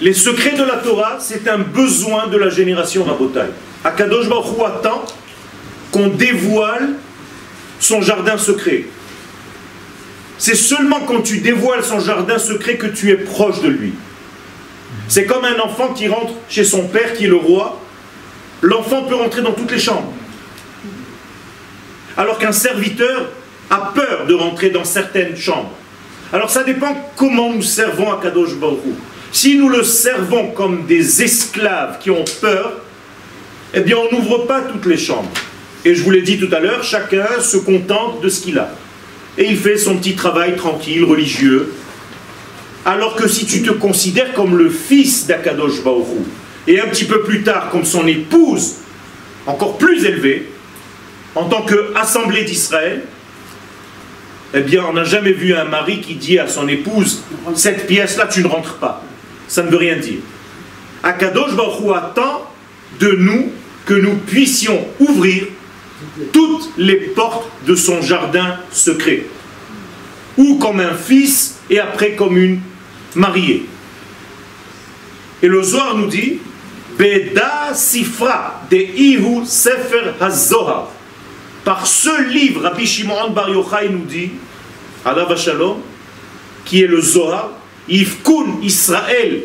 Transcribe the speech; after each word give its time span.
Les 0.00 0.14
secrets 0.14 0.56
de 0.56 0.64
la 0.64 0.76
Torah, 0.76 1.18
c'est 1.20 1.46
un 1.46 1.58
besoin 1.58 2.26
de 2.28 2.38
la 2.38 2.48
génération 2.48 3.04
Rabotai. 3.04 3.50
Akadosh 3.84 4.28
Baruch 4.28 4.46
attend 4.66 5.04
qu'on 5.92 6.08
dévoile 6.08 6.90
son 7.78 8.00
jardin 8.00 8.38
secret. 8.38 8.84
C'est 10.38 10.54
seulement 10.54 11.00
quand 11.00 11.20
tu 11.20 11.38
dévoiles 11.38 11.84
son 11.84 12.00
jardin 12.00 12.38
secret 12.38 12.76
que 12.76 12.86
tu 12.86 13.10
es 13.10 13.16
proche 13.16 13.60
de 13.60 13.68
lui. 13.68 13.92
C'est 15.06 15.26
comme 15.26 15.44
un 15.44 15.58
enfant 15.58 15.88
qui 15.88 16.08
rentre 16.08 16.32
chez 16.48 16.64
son 16.64 16.88
père 16.88 17.12
qui 17.12 17.24
est 17.24 17.28
le 17.28 17.36
roi. 17.36 17.78
L'enfant 18.62 19.02
peut 19.02 19.16
rentrer 19.16 19.42
dans 19.42 19.52
toutes 19.52 19.70
les 19.70 19.78
chambres. 19.78 20.12
Alors 22.16 22.38
qu'un 22.38 22.52
serviteur 22.52 23.28
a 23.68 23.92
peur 23.94 24.26
de 24.26 24.34
rentrer 24.34 24.70
dans 24.70 24.84
certaines 24.84 25.36
chambres. 25.36 25.72
Alors 26.32 26.48
ça 26.48 26.64
dépend 26.64 26.96
comment 27.16 27.52
nous 27.52 27.62
servons 27.62 28.10
à 28.10 28.20
Kadosh 28.22 28.54
Baruch. 28.54 28.78
Si 29.32 29.56
nous 29.56 29.68
le 29.68 29.84
servons 29.84 30.50
comme 30.50 30.86
des 30.86 31.22
esclaves 31.22 31.98
qui 32.00 32.10
ont 32.10 32.24
peur, 32.40 32.80
eh 33.74 33.80
bien 33.80 33.96
on 33.96 34.14
n'ouvre 34.14 34.46
pas 34.46 34.62
toutes 34.62 34.86
les 34.86 34.98
chambres. 34.98 35.30
Et 35.84 35.94
je 35.94 36.02
vous 36.02 36.10
l'ai 36.10 36.22
dit 36.22 36.38
tout 36.38 36.52
à 36.54 36.60
l'heure, 36.60 36.82
chacun 36.82 37.40
se 37.40 37.56
contente 37.56 38.20
de 38.20 38.28
ce 38.28 38.40
qu'il 38.40 38.58
a. 38.58 38.74
Et 39.38 39.46
il 39.46 39.56
fait 39.56 39.78
son 39.78 39.96
petit 39.96 40.14
travail 40.14 40.56
tranquille, 40.56 41.04
religieux. 41.04 41.72
Alors 42.84 43.14
que 43.14 43.28
si 43.28 43.46
tu 43.46 43.62
te 43.62 43.70
considères 43.70 44.32
comme 44.34 44.56
le 44.56 44.68
fils 44.68 45.26
d'Akadosh 45.26 45.82
Baoru, 45.84 46.18
et 46.66 46.80
un 46.80 46.88
petit 46.88 47.04
peu 47.04 47.22
plus 47.22 47.42
tard 47.42 47.70
comme 47.70 47.84
son 47.84 48.06
épouse, 48.06 48.74
encore 49.46 49.78
plus 49.78 50.04
élevée, 50.04 50.50
en 51.34 51.44
tant 51.44 51.62
qu'assemblée 51.62 52.44
d'Israël, 52.44 53.02
eh 54.52 54.60
bien, 54.60 54.84
on 54.88 54.94
n'a 54.94 55.04
jamais 55.04 55.32
vu 55.32 55.54
un 55.54 55.64
mari 55.64 56.00
qui 56.00 56.14
dit 56.14 56.38
à 56.38 56.48
son 56.48 56.66
épouse 56.66 57.22
Cette 57.54 57.86
pièce-là, 57.86 58.26
tu 58.26 58.42
ne 58.42 58.48
rentres 58.48 58.78
pas. 58.78 59.04
Ça 59.50 59.64
ne 59.64 59.70
veut 59.70 59.78
rien 59.78 59.96
dire. 59.96 60.20
Akadosh 61.02 61.56
Baruch 61.56 61.96
attend 61.96 62.48
de 63.00 63.10
nous 63.18 63.50
que 63.84 63.94
nous 63.94 64.14
puissions 64.14 64.86
ouvrir 65.00 65.44
toutes 66.32 66.70
les 66.78 66.94
portes 66.94 67.50
de 67.66 67.74
son 67.74 68.00
jardin 68.00 68.58
secret. 68.70 69.24
Ou 70.38 70.58
comme 70.58 70.78
un 70.78 70.94
fils 70.94 71.58
et 71.68 71.80
après 71.80 72.14
comme 72.14 72.38
une 72.38 72.60
mariée. 73.16 73.66
Et 75.42 75.48
le 75.48 75.60
Zohar 75.64 75.96
nous 75.96 76.06
dit 76.06 76.38
Beda 76.96 77.74
Sifra 77.74 78.62
de 78.70 78.76
Ihu 78.76 79.44
Sefer 79.44 80.12
HaZohar. 80.20 80.90
Par 81.64 81.88
ce 81.88 82.28
livre, 82.28 82.62
Rabbi 82.62 82.86
Shimon 82.86 83.30
Bar 83.30 83.50
Yochai 83.50 83.88
nous 83.90 84.04
dit, 84.04 84.30
Allah 85.04 85.26
Shalom, 85.34 85.78
qui 86.64 86.82
est 86.82 86.86
le 86.86 87.00
Zohar, 87.00 87.50
Yifkun 87.90 88.60
Israël 88.62 89.42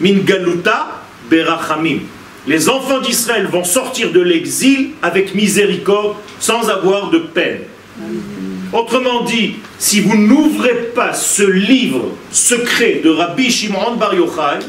min 0.00 0.18
galuta 0.24 1.02
berachamim. 1.30 2.00
Les 2.46 2.68
enfants 2.68 3.00
d'Israël 3.00 3.46
vont 3.46 3.64
sortir 3.64 4.10
de 4.10 4.20
l'exil 4.20 4.90
avec 5.02 5.34
miséricorde, 5.34 6.16
sans 6.40 6.68
avoir 6.70 7.10
de 7.10 7.18
peine. 7.18 7.60
Autrement 8.72 9.22
dit, 9.22 9.56
si 9.78 10.00
vous 10.00 10.16
n'ouvrez 10.16 10.90
pas 10.94 11.12
ce 11.12 11.42
livre 11.42 12.16
secret 12.30 13.00
de 13.04 13.10
Rabbi 13.10 13.50
Shimon 13.50 13.96
Bar 13.96 14.14
Yochai, 14.14 14.60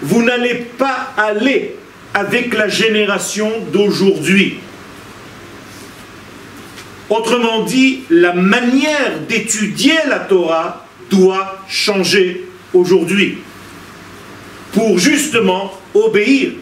vous 0.00 0.22
n'allez 0.22 0.54
pas 0.78 1.12
aller 1.16 1.76
avec 2.14 2.54
la 2.54 2.68
génération 2.68 3.50
d'aujourd'hui. 3.72 4.58
Autrement 7.10 7.64
dit, 7.64 8.04
la 8.08 8.32
manière 8.32 9.20
d'étudier 9.28 9.96
la 10.08 10.20
Torah 10.20 10.86
doit 11.12 11.58
changer 11.68 12.44
aujourd'hui 12.72 13.38
pour 14.72 14.98
justement 14.98 15.72
obéir 15.94 16.52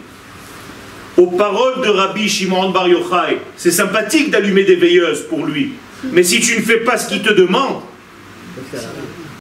aux 1.17 1.27
paroles 1.27 1.81
de 1.81 1.87
Rabbi 1.89 2.27
Shimon 2.27 2.71
Bar 2.71 2.87
Yochai. 2.87 3.37
C'est 3.55 3.71
sympathique 3.71 4.29
d'allumer 4.29 4.63
des 4.63 4.75
veilleuses 4.75 5.25
pour 5.29 5.45
lui, 5.45 5.73
mais 6.11 6.23
si 6.23 6.39
tu 6.41 6.57
ne 6.57 6.61
fais 6.61 6.79
pas 6.79 6.97
ce 6.97 7.07
qu'il 7.07 7.21
te 7.21 7.31
demande, 7.33 7.81